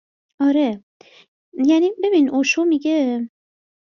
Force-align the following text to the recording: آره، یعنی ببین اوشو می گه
آره، 0.39 0.83
یعنی 1.53 1.91
ببین 2.03 2.29
اوشو 2.29 2.63
می 2.65 2.79
گه 2.79 3.27